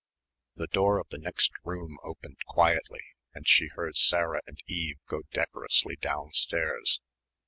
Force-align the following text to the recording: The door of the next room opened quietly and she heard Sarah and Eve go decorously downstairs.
The 0.55 0.65
door 0.65 0.97
of 0.97 1.09
the 1.09 1.19
next 1.19 1.51
room 1.63 1.99
opened 2.03 2.37
quietly 2.47 3.01
and 3.35 3.47
she 3.47 3.67
heard 3.67 3.97
Sarah 3.97 4.41
and 4.47 4.57
Eve 4.65 4.97
go 5.05 5.21
decorously 5.31 5.95
downstairs. 5.97 6.99